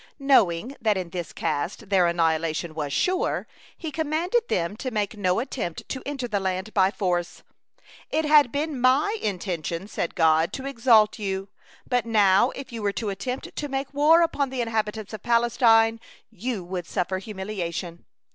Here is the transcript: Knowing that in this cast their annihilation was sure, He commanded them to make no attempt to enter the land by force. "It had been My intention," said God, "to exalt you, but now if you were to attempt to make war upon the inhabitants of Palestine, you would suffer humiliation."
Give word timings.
Knowing 0.17 0.75
that 0.81 0.97
in 0.97 1.11
this 1.11 1.31
cast 1.31 1.89
their 1.91 2.07
annihilation 2.07 2.73
was 2.73 2.91
sure, 2.91 3.45
He 3.77 3.91
commanded 3.91 4.47
them 4.49 4.75
to 4.77 4.89
make 4.89 5.15
no 5.15 5.37
attempt 5.37 5.87
to 5.89 6.01
enter 6.07 6.27
the 6.27 6.39
land 6.39 6.73
by 6.73 6.89
force. 6.89 7.43
"It 8.09 8.25
had 8.25 8.51
been 8.51 8.81
My 8.81 9.15
intention," 9.21 9.87
said 9.87 10.15
God, 10.15 10.53
"to 10.53 10.65
exalt 10.65 11.19
you, 11.19 11.49
but 11.87 12.07
now 12.07 12.49
if 12.55 12.71
you 12.71 12.81
were 12.81 12.91
to 12.93 13.09
attempt 13.09 13.55
to 13.55 13.67
make 13.69 13.93
war 13.93 14.23
upon 14.23 14.49
the 14.49 14.61
inhabitants 14.61 15.13
of 15.13 15.21
Palestine, 15.21 15.99
you 16.31 16.63
would 16.63 16.87
suffer 16.87 17.19
humiliation." 17.19 18.05